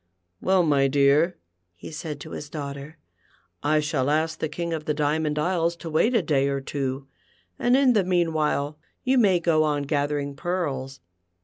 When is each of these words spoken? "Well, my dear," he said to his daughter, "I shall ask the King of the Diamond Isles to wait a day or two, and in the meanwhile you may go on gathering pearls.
"Well, 0.41 0.63
my 0.63 0.87
dear," 0.87 1.37
he 1.75 1.91
said 1.91 2.19
to 2.21 2.31
his 2.31 2.49
daughter, 2.49 2.97
"I 3.61 3.79
shall 3.79 4.09
ask 4.09 4.39
the 4.39 4.49
King 4.49 4.73
of 4.73 4.85
the 4.85 4.95
Diamond 4.95 5.37
Isles 5.37 5.75
to 5.75 5.91
wait 5.91 6.15
a 6.15 6.23
day 6.23 6.47
or 6.47 6.59
two, 6.59 7.07
and 7.59 7.77
in 7.77 7.93
the 7.93 8.03
meanwhile 8.03 8.79
you 9.03 9.19
may 9.19 9.39
go 9.39 9.61
on 9.63 9.83
gathering 9.83 10.35
pearls. 10.35 11.01